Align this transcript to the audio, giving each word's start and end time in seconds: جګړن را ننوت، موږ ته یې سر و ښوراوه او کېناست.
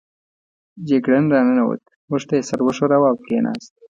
جګړن 0.89 1.25
را 1.33 1.39
ننوت، 1.47 1.83
موږ 2.09 2.21
ته 2.27 2.33
یې 2.37 2.43
سر 2.49 2.59
و 2.63 2.69
ښوراوه 2.77 3.07
او 3.11 3.17
کېناست. 3.25 3.73